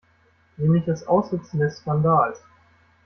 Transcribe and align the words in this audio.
Nämlich 0.57 0.85
das 0.85 1.05
Aussitzen 1.05 1.59
des 1.59 1.77
Skandals. 1.77 2.39